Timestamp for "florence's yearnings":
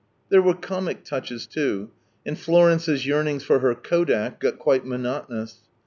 2.35-3.43